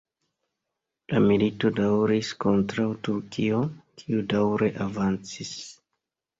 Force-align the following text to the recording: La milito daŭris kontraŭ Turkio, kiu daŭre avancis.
La 1.11 1.21
milito 1.25 1.71
daŭris 1.81 2.33
kontraŭ 2.47 2.87
Turkio, 3.11 3.63
kiu 4.03 4.27
daŭre 4.35 4.75
avancis. 4.91 5.57